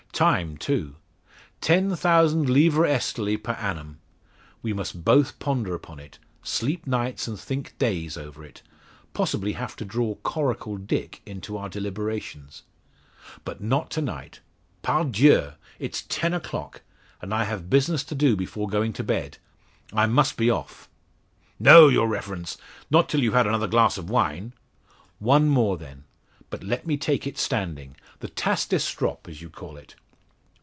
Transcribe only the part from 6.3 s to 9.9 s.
sleep nights, and think days, over it possibly have to